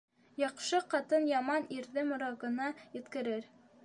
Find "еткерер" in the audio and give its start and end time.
3.01-3.47